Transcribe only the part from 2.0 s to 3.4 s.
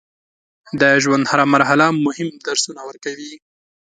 مهم درسونه ورکوي.